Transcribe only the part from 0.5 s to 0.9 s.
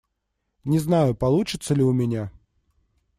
Не